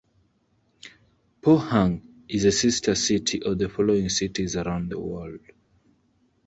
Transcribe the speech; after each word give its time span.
Pohang 1.43 2.01
is 2.27 2.43
a 2.45 2.51
sister 2.51 2.95
city 2.95 3.43
of 3.43 3.59
the 3.59 3.69
following 3.69 4.09
cities 4.09 4.55
around 4.55 4.89
the 4.89 4.99
world. 4.99 5.41